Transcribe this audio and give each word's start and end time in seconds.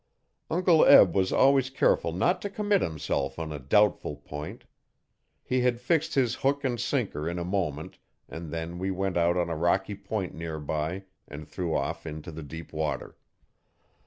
Uncle 0.49 0.83
Eb 0.83 1.13
was 1.15 1.31
always 1.31 1.69
careful 1.69 2.11
not 2.11 2.41
to 2.41 2.49
commit 2.49 2.81
himself 2.81 3.37
on 3.37 3.51
a 3.51 3.59
doubtful 3.59 4.15
point. 4.15 4.63
He 5.43 5.61
had 5.61 5.79
fixed 5.79 6.15
his 6.15 6.33
hook 6.41 6.63
and 6.63 6.79
sinker 6.79 7.29
in 7.29 7.37
a 7.37 7.45
moment 7.45 7.99
and 8.27 8.49
then 8.51 8.79
we 8.79 8.89
went 8.89 9.15
out 9.15 9.37
on 9.37 9.47
a 9.51 9.55
rocky 9.55 9.93
point 9.93 10.33
nearby 10.33 11.03
and 11.27 11.47
threw 11.47 11.75
off 11.75 12.07
into 12.07 12.31
the 12.31 12.41
deep 12.41 12.73
water. 12.73 13.15